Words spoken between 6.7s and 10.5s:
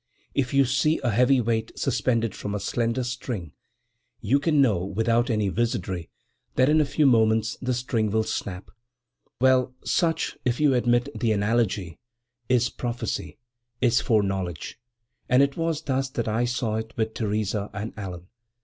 a few moments the string will snap; well, such,